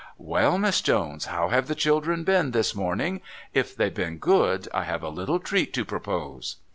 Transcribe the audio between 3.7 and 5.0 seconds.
they've been good I